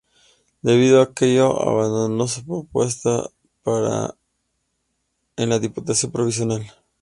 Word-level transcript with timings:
Debido 0.63 0.99
a 0.99 1.11
ello, 1.25 1.61
abandonó 1.61 2.27
su 2.27 2.43
puesto 2.65 3.31
en 3.65 5.49
la 5.49 5.59
Diputación 5.59 6.11
Provincial. 6.11 6.65